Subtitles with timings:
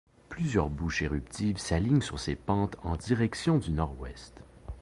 [0.29, 4.33] Plusieurs bouches éruptives s'alignent sur ses pentes en direction du nord-ouest.